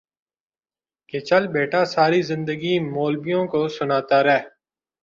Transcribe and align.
کہ 1.09 1.17
چل 1.27 1.43
بیٹا 1.53 1.81
ساری 1.93 2.21
زندگی 2.31 2.73
مولبیوں 2.93 3.43
کو 3.51 3.61
سنتا 3.77 4.19
رہ 4.23 4.39